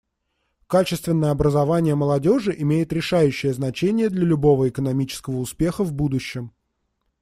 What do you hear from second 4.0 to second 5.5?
для любого экономического